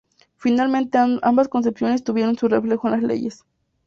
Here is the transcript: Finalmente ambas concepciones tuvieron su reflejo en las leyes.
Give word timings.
Finalmente 0.37 0.97
ambas 1.21 1.47
concepciones 1.47 2.03
tuvieron 2.03 2.35
su 2.35 2.47
reflejo 2.47 2.87
en 2.87 2.93
las 2.93 3.03
leyes. 3.03 3.43